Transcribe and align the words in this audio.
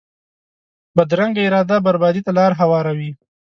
بدرنګه 0.95 1.41
اراده 1.47 1.77
بربادي 1.85 2.21
ته 2.25 2.31
لار 2.37 2.51
هواروي 2.61 3.11